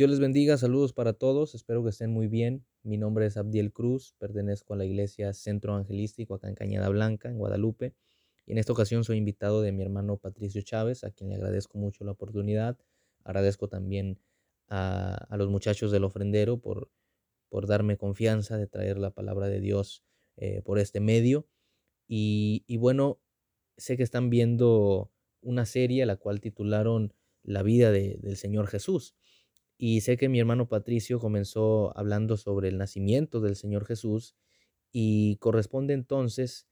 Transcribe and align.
Dios 0.00 0.08
les 0.08 0.18
bendiga, 0.18 0.56
saludos 0.56 0.94
para 0.94 1.12
todos, 1.12 1.54
espero 1.54 1.84
que 1.84 1.90
estén 1.90 2.10
muy 2.10 2.26
bien. 2.26 2.64
Mi 2.82 2.96
nombre 2.96 3.26
es 3.26 3.36
Abdiel 3.36 3.70
Cruz, 3.70 4.14
pertenezco 4.16 4.72
a 4.72 4.78
la 4.78 4.86
iglesia 4.86 5.34
Centro 5.34 5.74
Evangelístico 5.74 6.32
acá 6.32 6.48
en 6.48 6.54
Cañada 6.54 6.88
Blanca, 6.88 7.28
en 7.28 7.36
Guadalupe. 7.36 7.94
Y 8.46 8.52
en 8.52 8.56
esta 8.56 8.72
ocasión 8.72 9.04
soy 9.04 9.18
invitado 9.18 9.60
de 9.60 9.72
mi 9.72 9.82
hermano 9.82 10.16
Patricio 10.16 10.62
Chávez, 10.62 11.04
a 11.04 11.10
quien 11.10 11.28
le 11.28 11.36
agradezco 11.36 11.76
mucho 11.76 12.02
la 12.04 12.12
oportunidad. 12.12 12.78
Agradezco 13.24 13.68
también 13.68 14.18
a, 14.68 15.36
los 15.36 15.50
muchachos 15.50 15.92
del 15.92 16.04
ofrendero 16.04 16.56
por, 16.56 16.90
por 17.50 17.66
darme 17.66 17.98
confianza 17.98 18.56
de 18.56 18.66
traer 18.66 18.96
la 18.96 19.10
palabra 19.10 19.48
de 19.48 19.60
Dios 19.60 20.02
eh, 20.38 20.62
por 20.62 20.78
este 20.78 21.00
medio. 21.00 21.46
Y, 22.08 22.64
y 22.66 22.78
bueno, 22.78 23.20
sé 23.76 23.98
que 23.98 24.02
están 24.02 24.30
viendo 24.30 25.12
una 25.42 25.66
serie 25.66 26.06
la 26.06 26.16
cual 26.16 26.40
titularon 26.40 27.12
La 27.42 27.62
vida 27.62 27.92
del 27.92 28.38
Señor 28.38 28.66
Jesús. 28.66 29.14
Y 29.82 30.02
sé 30.02 30.18
que 30.18 30.28
mi 30.28 30.38
hermano 30.38 30.68
Patricio 30.68 31.18
comenzó 31.18 31.96
hablando 31.96 32.36
sobre 32.36 32.68
el 32.68 32.76
nacimiento 32.76 33.40
del 33.40 33.56
Señor 33.56 33.86
Jesús 33.86 34.36
y 34.92 35.36
corresponde 35.36 35.94
entonces 35.94 36.68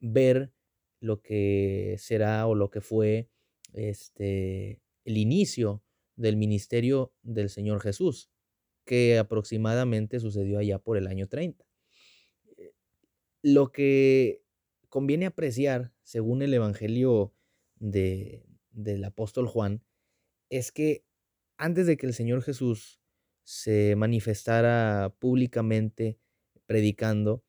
ver 0.00 0.52
lo 1.00 1.22
que 1.22 1.96
será 1.98 2.46
o 2.46 2.54
lo 2.54 2.68
que 2.68 2.82
fue 2.82 3.30
este 3.72 4.82
el 5.06 5.16
inicio 5.16 5.82
del 6.16 6.36
ministerio 6.36 7.14
del 7.22 7.48
Señor 7.48 7.80
Jesús, 7.80 8.30
que 8.84 9.18
aproximadamente 9.18 10.20
sucedió 10.20 10.58
allá 10.58 10.78
por 10.78 10.98
el 10.98 11.06
año 11.06 11.28
30. 11.28 11.64
Eh, 12.58 12.74
lo 13.40 13.72
que 13.72 14.42
conviene 14.90 15.24
apreciar, 15.24 15.94
según 16.02 16.42
el 16.42 16.52
Evangelio 16.52 17.32
de, 17.76 18.44
del 18.72 19.04
apóstol 19.04 19.46
Juan, 19.46 19.82
es 20.50 20.70
que 20.70 21.06
antes 21.62 21.86
de 21.86 21.96
que 21.96 22.06
el 22.06 22.12
Señor 22.12 22.42
Jesús 22.42 23.00
se 23.44 23.94
manifestara 23.94 25.14
públicamente 25.20 26.18
predicando, 26.66 27.44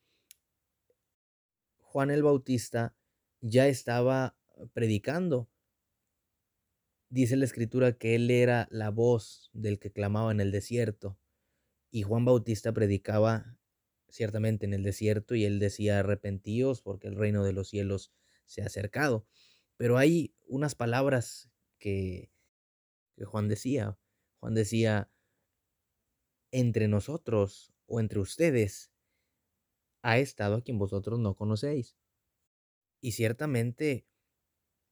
Juan 1.80 2.11
el 2.11 2.22
Bautista 2.22 2.95
ya 3.41 3.67
estaba 3.67 4.38
predicando. 4.73 5.50
Dice 7.09 7.36
la 7.38 7.45
escritura 7.45 7.97
que 7.97 8.14
él 8.14 8.30
era 8.30 8.67
la 8.69 8.91
voz 8.91 9.50
del 9.52 9.80
que 9.80 9.91
clamaba 9.91 10.31
en 10.31 10.41
el 10.41 10.52
desierto. 10.52 11.17
Y 11.89 12.03
Juan 12.03 12.23
Bautista 12.23 12.72
predicaba 12.72 13.58
ciertamente 14.09 14.67
en 14.67 14.75
el 14.75 14.84
desierto 14.84 15.34
y 15.34 15.45
él 15.45 15.58
decía 15.58 15.97
arrepentíos 15.97 16.84
porque 16.84 17.08
el 17.08 17.16
reino 17.16 17.44
de 17.44 17.53
los 17.53 17.67
cielos 17.67 18.14
se 18.45 18.61
ha 18.61 18.67
acercado. 18.67 19.25
Pero 19.75 19.97
hay 19.97 20.36
unas 20.45 20.75
palabras 20.75 21.50
que, 21.80 22.31
que 23.16 23.25
Juan 23.25 23.47
decía. 23.47 23.97
Juan 24.44 24.55
decía, 24.55 25.09
entre 26.52 26.89
nosotros 26.89 27.73
o 27.86 28.02
entre 28.02 28.19
ustedes 28.19 28.91
ha 30.02 30.17
estado 30.17 30.55
a 30.55 30.61
quien 30.61 30.77
vosotros 30.77 31.17
no 31.17 31.33
conocéis. 31.38 31.95
Y 33.00 33.13
ciertamente 33.13 34.05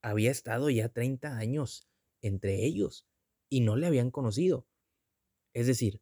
había 0.02 0.32
estado 0.32 0.70
ya 0.70 0.88
30 0.88 1.36
años 1.36 1.86
entre 2.22 2.64
ellos 2.64 3.06
y 3.50 3.60
no 3.60 3.76
le 3.76 3.88
habían 3.88 4.10
conocido. 4.10 4.70
Es 5.52 5.68
decir, 5.68 6.02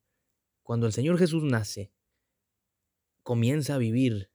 cuando 0.61 0.85
el 0.85 0.93
Señor 0.93 1.17
Jesús 1.17 1.43
nace, 1.43 1.91
comienza 3.23 3.73
a 3.73 3.79
vivir, 3.79 4.29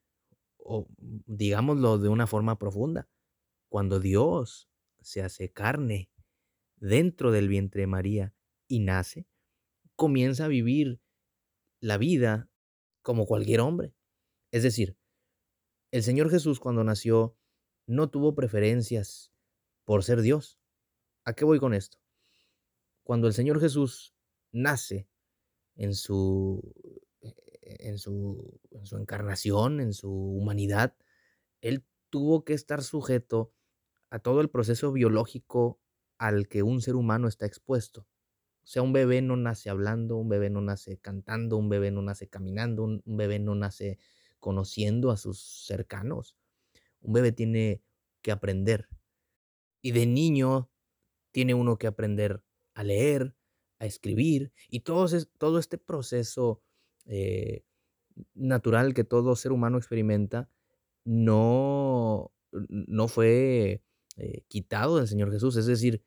o 0.56 0.88
digámoslo 0.98 1.98
de 1.98 2.08
una 2.08 2.26
forma 2.26 2.58
profunda, 2.58 3.08
cuando 3.68 4.00
Dios 4.00 4.68
se 5.02 5.22
hace 5.22 5.52
carne 5.52 6.10
dentro 6.74 7.30
del 7.30 7.48
vientre 7.48 7.82
de 7.82 7.86
María 7.86 8.33
y 8.68 8.80
nace, 8.80 9.26
comienza 9.96 10.46
a 10.46 10.48
vivir 10.48 11.00
la 11.80 11.98
vida 11.98 12.50
como 13.02 13.26
cualquier 13.26 13.60
hombre. 13.60 13.94
Es 14.50 14.62
decir, 14.62 14.96
el 15.90 16.02
Señor 16.02 16.30
Jesús 16.30 16.60
cuando 16.60 16.82
nació 16.82 17.36
no 17.86 18.10
tuvo 18.10 18.34
preferencias 18.34 19.32
por 19.84 20.02
ser 20.02 20.22
Dios. 20.22 20.58
¿A 21.24 21.34
qué 21.34 21.44
voy 21.44 21.58
con 21.58 21.74
esto? 21.74 21.98
Cuando 23.02 23.26
el 23.26 23.34
Señor 23.34 23.60
Jesús 23.60 24.14
nace 24.50 25.08
en 25.76 25.94
su, 25.94 26.74
en 27.20 27.98
su, 27.98 28.60
en 28.70 28.86
su 28.86 28.96
encarnación, 28.96 29.80
en 29.80 29.92
su 29.92 30.10
humanidad, 30.10 30.96
Él 31.60 31.84
tuvo 32.10 32.44
que 32.44 32.54
estar 32.54 32.82
sujeto 32.82 33.52
a 34.10 34.18
todo 34.20 34.40
el 34.40 34.48
proceso 34.48 34.92
biológico 34.92 35.80
al 36.18 36.48
que 36.48 36.62
un 36.62 36.80
ser 36.80 36.94
humano 36.94 37.28
está 37.28 37.46
expuesto. 37.46 38.06
O 38.64 38.66
sea, 38.66 38.80
un 38.80 38.94
bebé 38.94 39.20
no 39.20 39.36
nace 39.36 39.68
hablando, 39.68 40.16
un 40.16 40.30
bebé 40.30 40.48
no 40.48 40.62
nace 40.62 40.96
cantando, 40.96 41.58
un 41.58 41.68
bebé 41.68 41.90
no 41.90 42.00
nace 42.00 42.28
caminando, 42.28 42.82
un, 42.82 43.02
bebé 43.04 43.38
no 43.38 43.54
nace 43.54 43.98
conociendo 44.40 45.10
a 45.10 45.18
sus 45.18 45.66
cercanos. 45.66 46.34
Un 47.02 47.12
bebé 47.12 47.32
tiene 47.32 47.82
que 48.22 48.32
aprender. 48.32 48.88
Y 49.82 49.92
de 49.92 50.06
niño 50.06 50.70
tiene 51.30 51.52
uno 51.52 51.76
que 51.76 51.86
aprender 51.86 52.42
a 52.72 52.84
leer, 52.84 53.36
a 53.78 53.84
escribir, 53.84 54.50
y 54.70 54.80
todo, 54.80 55.06
todo 55.36 55.58
este 55.58 55.76
proceso 55.76 56.62
eh, 57.04 57.64
natural 58.32 58.94
que 58.94 59.04
todo 59.04 59.36
ser 59.36 59.52
humano 59.52 59.76
experimenta 59.76 60.48
no, 61.04 62.32
no 62.50 63.08
fue 63.08 63.82
eh, 64.16 64.42
quitado 64.48 64.96
del 64.96 65.08
Señor 65.08 65.30
Jesús. 65.30 65.56
Es 65.56 65.66
decir, 65.66 66.02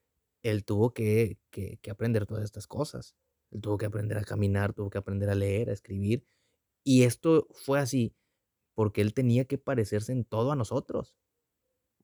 él 0.49 0.65
tuvo 0.65 0.93
que, 0.93 1.39
aprender 1.89 2.25
todas 2.25 2.43
estas 2.43 2.67
cosas. 2.67 3.15
Él 3.51 3.61
tuvo 3.61 3.77
que 3.77 3.85
aprender 3.85 4.17
a 4.17 4.23
caminar, 4.23 4.73
tuvo 4.73 4.89
que 4.89 4.97
aprender 4.97 5.29
a 5.29 5.35
leer, 5.35 5.69
a 5.69 5.73
escribir. 5.73 6.25
Y 6.83 7.03
esto 7.03 7.47
fue 7.51 7.79
así 7.79 8.15
porque 8.73 9.01
él 9.01 9.13
tenía 9.13 9.45
que 9.45 9.57
parecerse 9.57 10.11
en 10.11 10.23
todo 10.25 10.51
a 10.51 10.55
nosotros. 10.55 11.15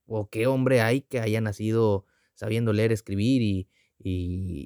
¿O 0.05 0.29
qué 0.29 0.47
hombre 0.47 0.81
hay 0.81 1.01
que 1.01 1.19
haya 1.19 1.39
nacido 1.41 2.05
sabiendo 2.33 2.73
leer, 2.73 2.91
escribir 2.91 3.41
y, 3.41 3.69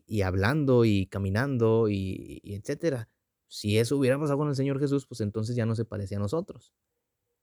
y, 0.07 0.21
hablando 0.21 0.85
y 0.85 1.07
caminando 1.07 1.89
y, 1.89 2.39
y, 2.43 2.55
etcétera? 2.55 3.09
Si 3.47 3.77
eso 3.77 3.97
hubiera 3.97 4.19
pasado 4.19 4.39
con 4.39 4.49
el 4.49 4.55
Señor 4.55 4.79
Jesús, 4.79 5.05
pues 5.05 5.21
entonces 5.21 5.55
ya 5.55 5.65
no 5.65 5.75
se 5.75 5.85
parecía 5.85 6.17
a 6.17 6.21
nosotros. 6.21 6.73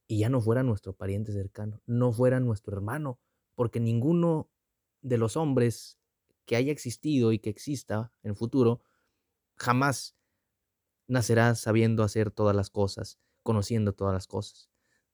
Y 0.06 0.18
ya 0.18 0.28
no 0.28 0.40
fuera 0.40 0.62
nuestro 0.62 0.94
pariente 0.94 1.32
cercano, 1.32 1.82
no 1.86 2.12
fuera 2.12 2.40
nuestro 2.40 2.74
hermano, 2.74 3.20
porque 3.54 3.80
ninguno 3.80 4.50
de 5.00 5.18
los 5.18 5.36
hombres 5.36 5.98
que 6.46 6.56
haya 6.56 6.72
existido 6.72 7.32
y 7.32 7.38
que 7.38 7.50
exista 7.50 8.12
en 8.22 8.30
el 8.30 8.36
futuro, 8.36 8.82
jamás 9.56 10.16
nacerá 11.06 11.54
sabiendo 11.54 12.02
hacer 12.02 12.30
todas 12.30 12.54
las 12.56 12.70
cosas, 12.70 13.18
conociendo 13.42 13.92
todas 13.92 14.14
las 14.14 14.26
cosas. 14.26 14.70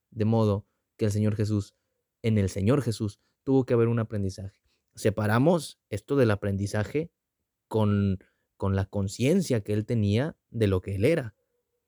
De 0.09 0.25
modo 0.25 0.65
que 0.97 1.05
el 1.05 1.11
Señor 1.11 1.35
Jesús, 1.35 1.75
en 2.21 2.37
el 2.37 2.49
Señor 2.49 2.81
Jesús, 2.81 3.19
tuvo 3.43 3.65
que 3.65 3.73
haber 3.73 3.87
un 3.87 3.99
aprendizaje. 3.99 4.61
Separamos 4.95 5.79
esto 5.89 6.15
del 6.15 6.31
aprendizaje 6.31 7.11
con, 7.67 8.19
con 8.57 8.75
la 8.75 8.85
conciencia 8.85 9.61
que 9.61 9.73
él 9.73 9.85
tenía 9.85 10.35
de 10.49 10.67
lo 10.67 10.81
que 10.81 10.95
él 10.95 11.05
era, 11.05 11.35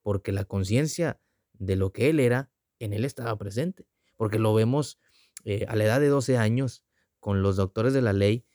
porque 0.01 0.31
la 0.31 0.45
conciencia 0.45 1.19
de 1.53 1.75
lo 1.75 1.91
que 1.91 2.09
él 2.09 2.19
era, 2.19 2.51
en 2.79 2.93
él 2.93 3.05
estaba 3.05 3.37
presente, 3.37 3.87
porque 4.17 4.39
lo 4.39 4.53
vemos 4.53 4.99
eh, 5.45 5.65
a 5.67 5.75
la 5.75 5.85
edad 5.85 5.99
de 5.99 6.07
12 6.07 6.37
años 6.37 6.83
con 7.19 7.41
los 7.41 7.55
doctores 7.55 7.93
de 7.93 8.01
la 8.01 8.13
ley 8.13 8.45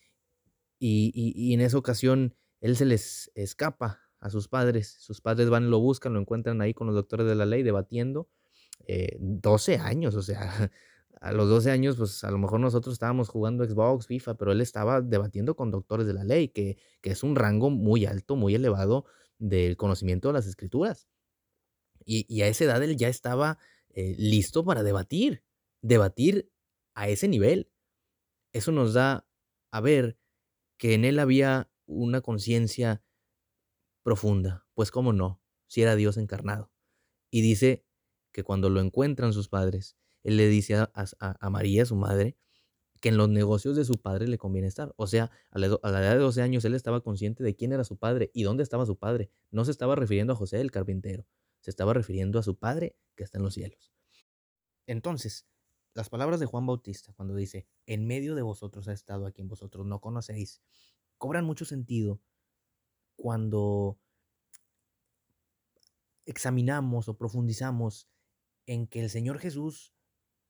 y, 0.78 1.54
en 1.54 1.60
esa 1.60 1.78
ocasión 1.78 2.34
él 2.60 2.76
se 2.76 2.84
les 2.84 3.30
escapa 3.34 4.00
a 4.20 4.30
sus 4.30 4.48
padres. 4.48 4.96
Sus 5.00 5.20
padres 5.20 5.50
van, 5.50 5.70
lo 5.70 5.80
buscan, 5.80 6.14
lo 6.14 6.20
encuentran 6.20 6.60
ahí 6.60 6.74
con 6.74 6.86
los 6.86 6.96
doctores 6.96 7.26
de 7.26 7.34
la 7.34 7.46
ley 7.46 7.62
debatiendo. 7.62 8.28
12 9.18 9.74
eh, 9.74 9.78
años, 9.78 10.14
o 10.14 10.22
sea, 10.22 10.70
a 11.20 11.32
los 11.32 11.48
12 11.48 11.70
años, 11.70 11.96
pues 11.96 12.22
a 12.24 12.30
lo 12.30 12.38
mejor 12.38 12.60
nosotros 12.60 12.92
estábamos 12.92 13.28
jugando 13.28 13.64
Xbox, 13.64 14.06
FIFA, 14.06 14.36
pero 14.36 14.52
él 14.52 14.60
estaba 14.60 15.00
debatiendo 15.00 15.56
con 15.56 15.70
doctores 15.70 16.06
de 16.06 16.14
la 16.14 16.24
ley, 16.24 16.48
que, 16.48 16.78
es 17.02 17.22
un 17.22 17.36
rango 17.36 17.70
muy 17.70 18.06
alto, 18.06 18.36
muy 18.36 18.54
elevado 18.54 19.06
del 19.38 19.76
conocimiento 19.76 20.28
de 20.28 20.34
las 20.34 20.46
escrituras. 20.46 21.08
Y, 22.04 22.40
a 22.42 22.48
esa 22.48 22.64
edad 22.64 22.82
él 22.82 22.96
ya 22.96 23.08
estaba 23.08 23.58
eh, 23.90 24.14
listo 24.19 24.64
para 24.64 24.82
debatir, 24.82 25.42
debatir 25.82 26.50
a 26.94 27.08
ese 27.08 27.28
nivel. 27.28 27.70
Eso 28.52 28.72
nos 28.72 28.94
da 28.94 29.26
a 29.70 29.81
ver 29.81 30.19
que 30.78 30.94
en 30.94 31.04
él 31.04 31.19
había 31.19 31.70
una 31.86 32.20
conciencia 32.20 33.02
profunda, 34.02 34.66
pues 34.75 34.90
cómo 34.90 35.12
no, 35.12 35.42
si 35.66 35.82
era 35.82 35.96
Dios 35.96 36.16
encarnado. 36.16 36.70
Y 37.30 37.42
dice 37.42 37.84
que 38.32 38.42
cuando 38.42 38.70
lo 38.70 38.80
encuentran 38.80 39.32
sus 39.32 39.48
padres, 39.48 39.96
él 40.22 40.36
le 40.36 40.48
dice 40.48 40.76
a, 40.76 41.50
María, 41.50 41.84
su 41.84 41.96
madre, 41.96 42.36
que 43.00 43.10
en 43.10 43.16
los 43.16 43.28
negocios 43.28 43.76
de 43.76 43.84
su 43.84 43.94
padre 43.94 44.28
le 44.28 44.38
conviene 44.38 44.69
estar. 44.69 44.92
O 44.96 45.06
sea, 45.06 45.30
a 45.50 45.58
la, 45.58 45.66
edad 45.66 46.12
de 46.12 46.19
12 46.19 46.42
años 46.42 46.64
él 46.64 46.75
estaba 46.75 47.00
consciente 47.00 47.44
de 47.44 47.54
quién 47.54 47.72
era 47.72 47.84
su 47.84 47.96
padre 47.96 48.31
y 48.34 48.42
dónde 48.42 48.62
estaba 48.62 48.86
su 48.86 48.98
padre. 48.98 49.31
No 49.50 49.64
se 49.64 49.70
estaba 49.70 49.94
refiriendo 49.94 50.32
a 50.32 50.36
José 50.36 50.60
el 50.60 50.70
carpintero, 50.70 51.26
se 51.60 51.70
estaba 51.70 51.94
refiriendo 51.94 52.38
a 52.38 52.42
su 52.42 52.56
padre 52.58 52.96
que 53.14 53.24
está 53.24 53.38
en 53.38 53.44
los 53.44 53.54
cielos. 53.54 53.92
Entonces, 54.86 55.46
las 55.98 56.10
palabras 56.10 56.38
de 56.38 56.46
Juan 56.46 56.64
Bautista 56.64 57.12
cuando 57.14 57.34
dice, 57.34 57.66
en 57.84 58.06
medio 58.06 58.36
de 58.36 58.42
vosotros 58.42 58.86
ha 58.86 58.92
estado 58.92 59.26
a 59.26 59.32
quien 59.32 59.48
vosotros 59.48 59.84
no 59.84 60.00
conocéis, 60.00 60.62
cobran 61.16 61.44
mucho 61.44 61.64
sentido 61.64 62.20
cuando 63.16 63.98
examinamos 66.24 67.08
o 67.08 67.16
profundizamos 67.16 68.08
en 68.66 68.86
que 68.86 69.00
el 69.00 69.10
Señor 69.10 69.40
Jesús 69.40 69.92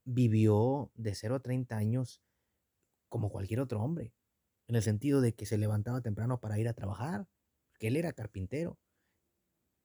vivió 0.04 0.92
de 0.94 1.14
0 1.14 1.36
a 1.36 1.40
30 1.40 1.78
años 1.78 2.20
como 3.08 3.30
cualquier 3.30 3.60
otro 3.60 3.80
hombre, 3.80 4.12
en 4.66 4.76
el 4.76 4.82
sentido 4.82 5.22
de 5.22 5.34
que 5.34 5.46
se 5.46 5.56
levantaba 5.56 6.02
temprano 6.02 6.40
para 6.40 6.58
ir 6.58 6.68
a 6.68 6.74
trabajar, 6.74 7.26
que 7.78 7.86
él 7.86 7.96
era 7.96 8.12
carpintero. 8.12 8.78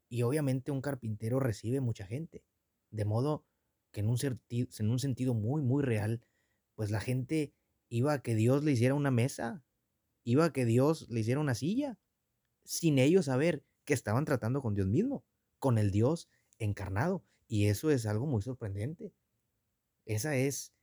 Y 0.09 0.23
obviamente 0.23 0.71
un 0.71 0.81
carpintero 0.81 1.39
recibe 1.39 1.79
mucha 1.79 2.05
gente, 2.05 2.43
de 2.89 3.05
modo 3.05 3.45
que 3.93 4.01
en 4.01 4.09
un, 4.09 4.17
en 4.49 4.89
un 4.89 4.99
sentido 4.99 5.33
muy, 5.33 5.61
muy 5.61 5.83
real, 5.83 6.21
pues 6.75 6.91
la 6.91 6.99
gente 6.99 7.53
iba 7.87 8.11
a 8.11 8.21
que 8.21 8.35
Dios 8.35 8.63
le 8.63 8.71
hiciera 8.71 8.95
una 8.95 9.11
mesa, 9.11 9.63
iba 10.23 10.45
a 10.45 10.51
que 10.51 10.65
Dios 10.65 11.07
le 11.09 11.21
hiciera 11.21 11.39
una 11.39 11.55
silla, 11.55 11.97
sin 12.65 12.97
ellos 12.97 13.25
saber 13.25 13.63
que 13.85 13.93
estaban 13.93 14.25
tratando 14.25 14.61
con 14.61 14.73
Dios 14.73 14.87
mismo, 14.87 15.23
con 15.59 15.77
el 15.77 15.91
Dios 15.91 16.27
encarnado. 16.57 17.23
Y 17.47 17.67
eso 17.67 17.91
es 17.91 18.05
algo 18.05 18.25
muy 18.25 18.41
sorprendente. 18.41 19.13
Esa 20.05 20.35
es, 20.35 20.73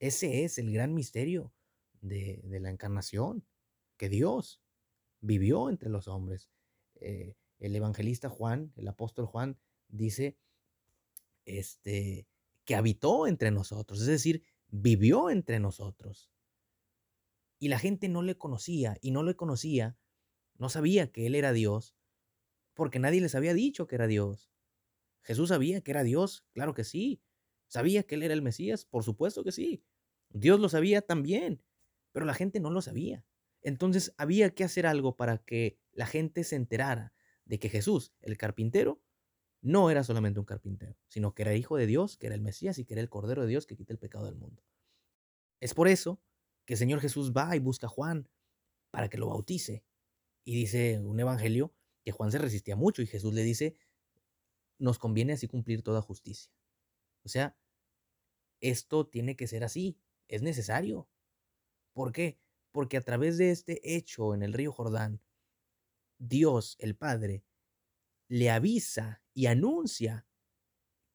ese 0.00 0.44
es 0.44 0.58
el 0.58 0.72
gran 0.72 0.92
misterio 0.92 1.52
de, 2.00 2.42
la 2.60 2.70
encarnación, 2.70 3.46
que 3.96 4.08
Dios 4.08 4.60
vivió 5.20 5.70
entre 5.70 5.88
los 5.88 6.08
hombres. 6.08 6.50
Eh, 6.96 7.36
el 7.60 7.76
evangelista 7.76 8.28
Juan, 8.28 8.72
el 8.76 8.88
apóstol 8.88 9.26
Juan, 9.26 9.56
dice 9.88 10.36
este, 11.44 12.26
que 12.66 12.74
habitó 12.74 13.26
entre 13.26 13.50
nosotros, 13.50 14.00
es 14.00 14.06
decir, 14.06 14.44
vivió 14.68 15.30
entre 15.30 15.60
nosotros. 15.60 16.30
Y 17.58 17.68
la 17.68 17.78
gente 17.78 18.08
no 18.08 18.20
le 18.22 18.36
conocía 18.36 18.98
y 19.00 19.12
no 19.12 19.22
le 19.22 19.34
conocía, 19.34 19.96
no 20.58 20.68
sabía 20.68 21.10
que 21.10 21.26
Él 21.26 21.34
era 21.34 21.52
Dios, 21.52 21.96
porque 22.74 22.98
nadie 22.98 23.22
les 23.22 23.34
había 23.34 23.54
dicho 23.54 23.86
que 23.86 23.94
era 23.94 24.06
Dios. 24.06 24.50
Jesús 25.22 25.48
sabía 25.48 25.80
que 25.80 25.92
era 25.92 26.02
Dios, 26.02 26.44
claro 26.52 26.74
que 26.74 26.84
sí. 26.84 27.22
¿Sabía 27.68 28.02
que 28.02 28.16
Él 28.16 28.22
era 28.22 28.34
el 28.34 28.42
Mesías? 28.42 28.84
Por 28.84 29.02
supuesto 29.02 29.42
que 29.42 29.52
sí. 29.52 29.82
Dios 30.28 30.60
lo 30.60 30.68
sabía 30.68 31.02
también, 31.02 31.62
pero 32.12 32.26
la 32.26 32.34
gente 32.34 32.60
no 32.60 32.70
lo 32.70 32.82
sabía. 32.82 33.24
Entonces 33.62 34.14
había 34.18 34.54
que 34.54 34.64
hacer 34.64 34.86
algo 34.86 35.16
para 35.16 35.38
que 35.38 35.80
la 35.92 36.06
gente 36.06 36.44
se 36.44 36.56
enterara 36.56 37.14
de 37.44 37.58
que 37.58 37.68
Jesús, 37.68 38.12
el 38.20 38.36
carpintero, 38.36 39.02
no 39.62 39.90
era 39.90 40.04
solamente 40.04 40.38
un 40.38 40.46
carpintero, 40.46 40.96
sino 41.08 41.34
que 41.34 41.42
era 41.42 41.54
hijo 41.54 41.76
de 41.76 41.86
Dios, 41.86 42.16
que 42.16 42.26
era 42.26 42.34
el 42.34 42.42
Mesías 42.42 42.78
y 42.78 42.84
que 42.84 42.94
era 42.94 43.00
el 43.00 43.08
Cordero 43.08 43.42
de 43.42 43.48
Dios 43.48 43.66
que 43.66 43.76
quita 43.76 43.92
el 43.92 43.98
pecado 43.98 44.26
del 44.26 44.36
mundo. 44.36 44.62
Es 45.60 45.74
por 45.74 45.88
eso 45.88 46.20
que 46.64 46.74
el 46.74 46.78
Señor 46.78 47.00
Jesús 47.00 47.32
va 47.32 47.56
y 47.56 47.58
busca 47.58 47.86
a 47.86 47.90
Juan 47.90 48.28
para 48.90 49.08
que 49.08 49.18
lo 49.18 49.28
bautice. 49.28 49.84
Y 50.44 50.54
dice 50.54 51.00
un 51.00 51.18
evangelio 51.18 51.74
que 52.04 52.12
Juan 52.12 52.30
se 52.30 52.38
resistía 52.38 52.76
mucho 52.76 53.02
y 53.02 53.06
Jesús 53.06 53.34
le 53.34 53.42
dice, 53.42 53.76
nos 54.78 54.98
conviene 54.98 55.32
así 55.32 55.48
cumplir 55.48 55.82
toda 55.82 56.02
justicia. 56.02 56.52
O 57.24 57.28
sea, 57.28 57.56
esto 58.60 59.06
tiene 59.06 59.36
que 59.36 59.46
ser 59.46 59.64
así, 59.64 59.98
es 60.28 60.42
necesario. 60.42 61.08
¿Por 61.92 62.12
qué? 62.12 62.38
Porque 62.72 62.96
a 62.96 63.00
través 63.00 63.38
de 63.38 63.50
este 63.50 63.96
hecho 63.96 64.34
en 64.34 64.42
el 64.42 64.52
río 64.52 64.72
Jordán, 64.72 65.20
Dios, 66.18 66.76
el 66.78 66.96
Padre, 66.96 67.44
le 68.28 68.50
avisa 68.50 69.22
y 69.34 69.46
anuncia 69.46 70.26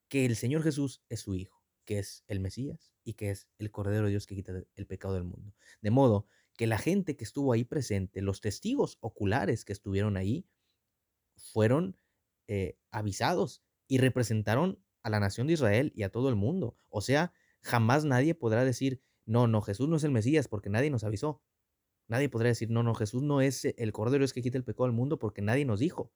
que 0.08 0.26
el 0.26 0.36
Señor 0.36 0.62
Jesús 0.62 1.02
es 1.08 1.20
su 1.20 1.34
Hijo, 1.34 1.62
que 1.84 1.98
es 1.98 2.24
el 2.28 2.40
Mesías 2.40 2.92
y 3.04 3.14
que 3.14 3.30
es 3.30 3.48
el 3.58 3.70
Cordero 3.70 4.04
de 4.04 4.10
Dios 4.10 4.26
que 4.26 4.34
quita 4.34 4.62
el 4.74 4.86
pecado 4.86 5.14
del 5.14 5.24
mundo. 5.24 5.54
De 5.80 5.90
modo 5.90 6.26
que 6.56 6.66
la 6.66 6.78
gente 6.78 7.16
que 7.16 7.24
estuvo 7.24 7.52
ahí 7.52 7.64
presente, 7.64 8.20
los 8.20 8.40
testigos 8.40 8.98
oculares 9.00 9.64
que 9.64 9.72
estuvieron 9.72 10.16
ahí, 10.16 10.46
fueron 11.36 11.96
eh, 12.46 12.76
avisados 12.90 13.62
y 13.88 13.98
representaron 13.98 14.82
a 15.02 15.10
la 15.10 15.20
nación 15.20 15.46
de 15.46 15.54
Israel 15.54 15.92
y 15.96 16.02
a 16.02 16.10
todo 16.10 16.28
el 16.28 16.36
mundo. 16.36 16.76
O 16.88 17.00
sea, 17.00 17.32
jamás 17.60 18.04
nadie 18.04 18.34
podrá 18.34 18.64
decir, 18.64 19.02
no, 19.24 19.46
no, 19.46 19.62
Jesús 19.62 19.88
no 19.88 19.96
es 19.96 20.04
el 20.04 20.10
Mesías 20.10 20.48
porque 20.48 20.70
nadie 20.70 20.90
nos 20.90 21.04
avisó. 21.04 21.42
Nadie 22.08 22.28
podrá 22.28 22.48
decir, 22.48 22.70
no, 22.70 22.82
no, 22.82 22.94
Jesús 22.94 23.22
no 23.22 23.40
es 23.40 23.64
el 23.64 23.92
Cordero 23.92 24.24
es 24.24 24.32
que 24.32 24.42
quita 24.42 24.58
el 24.58 24.64
pecado 24.64 24.84
del 24.84 24.92
mundo 24.92 25.18
porque 25.18 25.42
nadie 25.42 25.64
nos 25.64 25.80
dijo. 25.80 26.12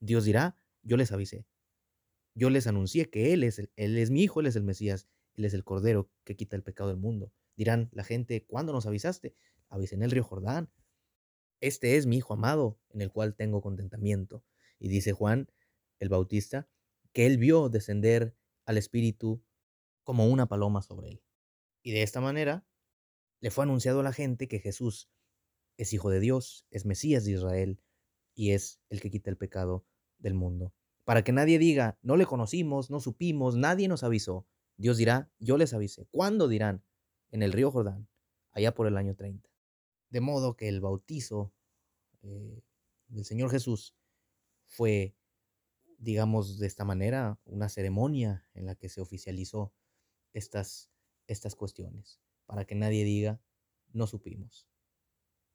Dios 0.00 0.24
dirá, 0.24 0.56
yo 0.82 0.96
les 0.96 1.12
avisé. 1.12 1.46
Yo 2.34 2.50
les 2.50 2.66
anuncié 2.66 3.10
que 3.10 3.32
Él 3.32 3.42
es, 3.42 3.58
él 3.76 3.98
es 3.98 4.10
mi 4.10 4.22
Hijo, 4.22 4.40
Él 4.40 4.46
es 4.46 4.56
el 4.56 4.62
Mesías, 4.62 5.08
Él 5.34 5.44
es 5.44 5.54
el 5.54 5.64
Cordero 5.64 6.10
que 6.24 6.36
quita 6.36 6.56
el 6.56 6.62
pecado 6.62 6.90
del 6.90 6.98
mundo. 6.98 7.32
Dirán 7.56 7.88
la 7.92 8.04
gente, 8.04 8.44
¿cuándo 8.46 8.72
nos 8.72 8.86
avisaste? 8.86 9.34
Avisé 9.68 9.96
en 9.96 10.02
el 10.02 10.10
río 10.10 10.22
Jordán. 10.22 10.70
Este 11.60 11.96
es 11.96 12.06
mi 12.06 12.18
Hijo 12.18 12.34
amado, 12.34 12.78
en 12.90 13.00
el 13.02 13.10
cual 13.10 13.34
tengo 13.34 13.60
contentamiento. 13.60 14.44
Y 14.78 14.88
dice 14.88 15.12
Juan 15.12 15.50
el 15.98 16.08
Bautista 16.08 16.68
que 17.12 17.26
él 17.26 17.38
vio 17.38 17.68
descender 17.68 18.36
al 18.64 18.78
Espíritu 18.78 19.42
como 20.04 20.28
una 20.28 20.46
paloma 20.46 20.82
sobre 20.82 21.08
él. 21.08 21.22
Y 21.82 21.90
de 21.90 22.02
esta 22.02 22.20
manera 22.20 22.64
le 23.40 23.50
fue 23.50 23.64
anunciado 23.64 24.00
a 24.00 24.02
la 24.04 24.12
gente 24.12 24.46
que 24.46 24.60
Jesús 24.60 25.10
es 25.76 25.92
Hijo 25.92 26.10
de 26.10 26.20
Dios, 26.20 26.66
es 26.70 26.84
Mesías 26.84 27.24
de 27.24 27.32
Israel 27.32 27.80
y 28.38 28.52
es 28.52 28.80
el 28.88 29.00
que 29.00 29.10
quita 29.10 29.30
el 29.30 29.36
pecado 29.36 29.84
del 30.18 30.34
mundo. 30.34 30.72
Para 31.02 31.24
que 31.24 31.32
nadie 31.32 31.58
diga, 31.58 31.98
no 32.02 32.16
le 32.16 32.24
conocimos, 32.24 32.88
no 32.88 33.00
supimos, 33.00 33.56
nadie 33.56 33.88
nos 33.88 34.04
avisó. 34.04 34.46
Dios 34.76 34.96
dirá, 34.96 35.28
yo 35.40 35.56
les 35.56 35.74
avisé. 35.74 36.06
¿Cuándo 36.12 36.46
dirán? 36.46 36.84
En 37.32 37.42
el 37.42 37.52
río 37.52 37.72
Jordán, 37.72 38.08
allá 38.52 38.72
por 38.74 38.86
el 38.86 38.96
año 38.96 39.16
30. 39.16 39.50
De 40.10 40.20
modo 40.20 40.54
que 40.56 40.68
el 40.68 40.80
bautizo 40.80 41.52
eh, 42.22 42.62
del 43.08 43.24
Señor 43.24 43.50
Jesús 43.50 43.96
fue, 44.66 45.16
digamos 45.98 46.60
de 46.60 46.68
esta 46.68 46.84
manera, 46.84 47.40
una 47.44 47.68
ceremonia 47.68 48.46
en 48.54 48.66
la 48.66 48.76
que 48.76 48.88
se 48.88 49.00
oficializó 49.00 49.74
estas, 50.32 50.92
estas 51.26 51.56
cuestiones, 51.56 52.20
para 52.46 52.64
que 52.66 52.76
nadie 52.76 53.02
diga, 53.02 53.40
no 53.92 54.06
supimos. 54.06 54.68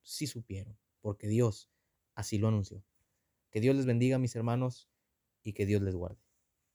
Sí 0.01 0.27
supieron, 0.27 0.77
porque 0.99 1.29
Dios 1.29 1.72
así 2.15 2.37
lo 2.37 2.47
anunció. 2.47 2.83
Que 3.51 3.61
Dios 3.61 3.75
les 3.75 3.85
bendiga, 3.85 4.19
mis 4.19 4.35
hermanos, 4.35 4.89
y 5.43 5.53
que 5.53 5.65
Dios 5.65 5.81
les 5.81 5.95
guarde. 5.95 6.22